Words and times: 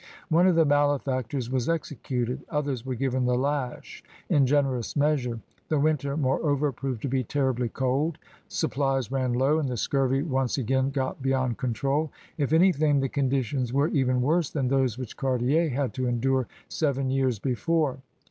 One 0.29 0.47
of 0.47 0.55
the 0.55 0.65
malefactors 0.65 1.51
was 1.51 1.69
executed; 1.69 2.43
others 2.49 2.83
were 2.83 2.95
given 2.95 3.25
the 3.27 3.35
lash 3.35 4.03
in 4.29 4.47
generous 4.47 4.95
measure. 4.95 5.41
The 5.69 5.77
winter, 5.77 6.17
moreover, 6.17 6.71
proved 6.71 7.03
to 7.03 7.07
be 7.07 7.23
terribly 7.23 7.69
cold; 7.69 8.17
sup 8.47 8.71
plies 8.71 9.11
ran 9.11 9.33
low, 9.33 9.59
and 9.59 9.69
the 9.69 9.77
scurvy 9.77 10.23
once 10.23 10.57
again 10.57 10.89
got 10.89 11.21
beyond 11.21 11.59
control. 11.59 12.11
If 12.35 12.51
anything, 12.51 12.99
the 12.99 13.09
conditions 13.09 13.73
were 13.73 13.89
even 13.89 14.23
worse 14.23 14.49
than 14.49 14.69
those 14.69 14.97
which 14.97 15.15
Cartier 15.15 15.69
had 15.69 15.93
to 15.93 16.07
endure 16.07 16.47
seven 16.67 17.11
years 17.11 17.37
before. 17.37 17.99